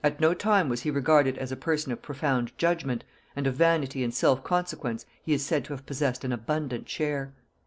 [0.03, 3.03] At no time was he regarded as a person of profound judgement,
[3.35, 7.33] and of vanity and self consequence he is said to have possessed an abundant share.